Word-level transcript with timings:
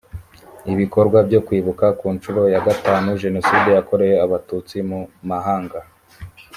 ibikorwa 0.73 1.17
byo 1.27 1.39
kwibuka 1.45 1.85
ku 1.99 2.07
nshuro 2.15 2.41
ya 2.53 2.61
gatanu 2.67 3.07
jenoside 3.23 3.69
yakorewe 3.77 4.15
abatutsi 4.25 4.77
mu 4.89 4.99
mahanga 5.29 5.79